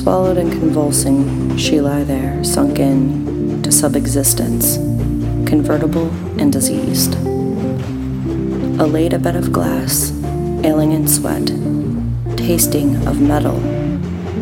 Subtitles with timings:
[0.00, 4.76] Swallowed and convulsing, she lie there, sunk in to subexistence,
[5.46, 6.08] convertible
[6.40, 7.16] and diseased.
[7.16, 10.10] A laid a bed of glass,
[10.64, 11.48] ailing in sweat,
[12.38, 13.60] tasting of metal,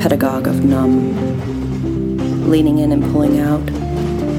[0.00, 3.68] pedagogue of numb, leaning in and pulling out,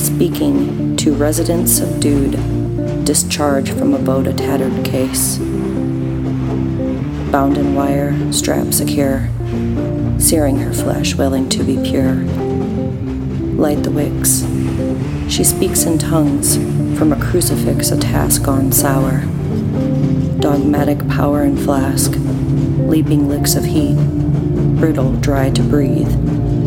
[0.00, 2.32] speaking to residents subdued,
[3.04, 5.38] discharge from a boat a tattered case.
[7.30, 9.28] Bound in wire, strap secure,
[10.24, 12.14] searing her flesh, willing to be pure.
[13.56, 14.40] Light the wicks.
[15.30, 16.56] She speaks in tongues,
[16.98, 19.20] from a crucifix, a task gone sour.
[20.40, 22.12] Dogmatic power in flask,
[22.88, 23.96] leaping licks of heat,
[24.80, 26.10] brittle, dry to breathe,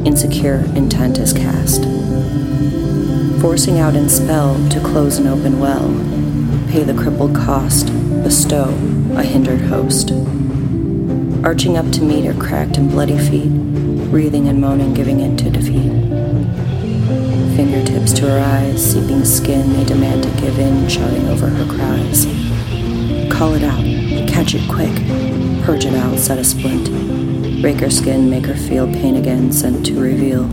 [0.06, 1.82] insecure intent is cast.
[3.42, 5.88] Forcing out in spell to close an open well,
[6.70, 7.88] pay the crippled cost,
[8.24, 8.70] bestow
[9.16, 10.12] a hindered host
[11.48, 13.50] arching up to meet her cracked and bloody feet,
[14.12, 15.94] breathing and moaning, giving in to defeat.
[17.56, 22.26] Fingertips to her eyes, seeping skin, they demand to give in, shouting over her cries.
[23.32, 23.82] Call it out,
[24.28, 24.94] catch it quick,
[25.64, 26.92] purge it out, set a splint.
[27.62, 30.44] Break her skin, make her feel pain again, sent to reveal.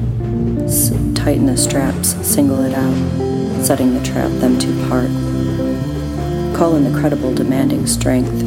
[0.63, 5.11] S- tighten the straps, single it out, setting the trap, them to part.
[6.57, 8.45] Call in the credible, demanding strength,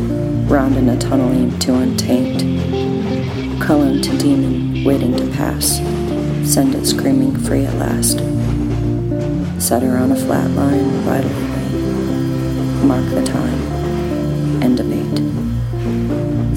[0.49, 2.26] round in a tunneling to untaint.
[3.67, 5.79] Cullen to demon, waiting to pass.
[6.49, 8.19] Send it screaming free at last.
[9.61, 12.85] Set her on a flat line, vitally wait.
[12.85, 14.63] Mark the time.
[14.63, 15.17] and debate.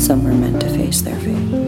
[0.01, 1.60] Some were meant to face their fate.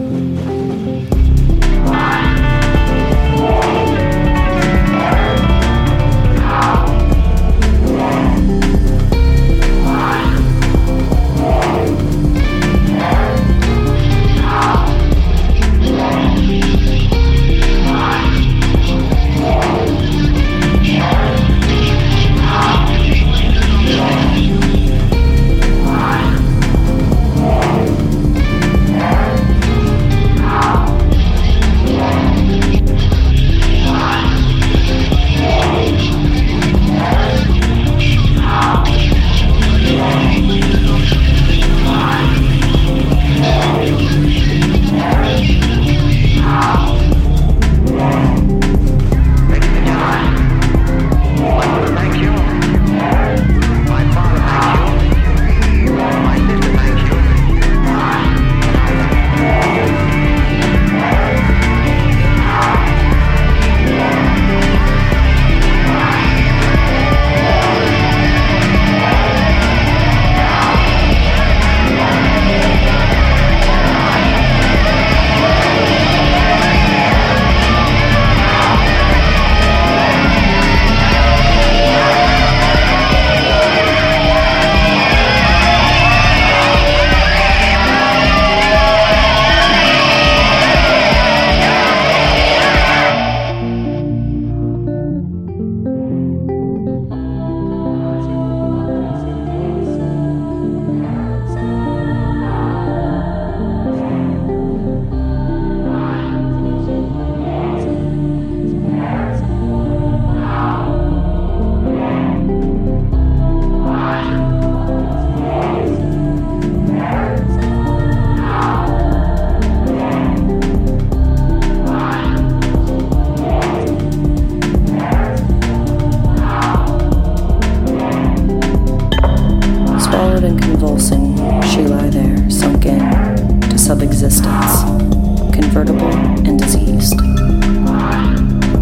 [135.85, 137.19] Convertible and diseased.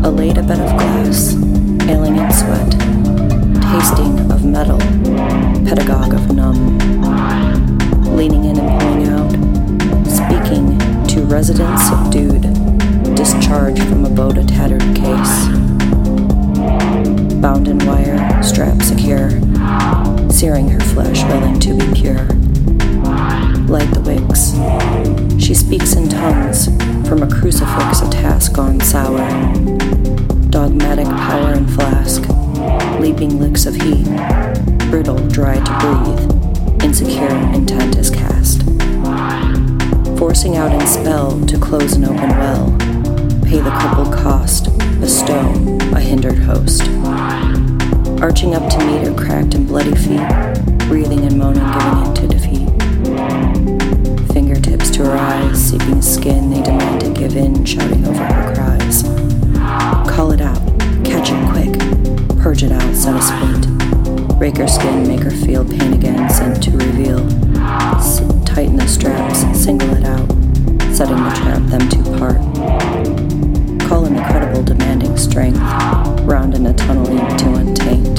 [0.05, 1.33] A laid a bed of glass,
[1.89, 2.71] ailing in sweat,
[3.71, 4.77] tasting of metal,
[5.65, 6.77] pedagogue of numb,
[8.15, 9.31] leaning in and pulling out,
[10.05, 10.77] speaking
[11.07, 12.41] to residents subdued,
[13.15, 15.47] discharged from a boat a tattered case.
[17.41, 19.31] Bound in wire, strap secure,
[20.29, 22.27] searing her flesh, willing to be pure.
[23.67, 24.51] Light the wicks.
[25.43, 26.67] She speaks in tongues,
[27.11, 29.27] from a crucifix, a task gone sour.
[30.49, 32.21] Dogmatic power and flask,
[33.01, 34.05] leaping licks of heat,
[34.89, 38.61] brittle, dry to breathe, insecure intent is cast.
[40.17, 42.71] Forcing out in spell to close an open well,
[43.43, 44.69] pay the crippled cost,
[45.01, 45.49] bestow
[45.93, 46.83] a hindered host
[48.21, 50.21] arching up to meet her cracked and bloody feet,
[50.87, 51.50] breathing and moaning,
[64.41, 67.19] Rake her skin, make her feel pain again, sent to reveal.
[67.97, 70.27] S- tighten the straps, single it out,
[70.95, 72.37] setting the trap, them to part.
[73.87, 75.59] Call an incredible demanding strength,
[76.21, 78.10] round in a tunnel ink to untaint.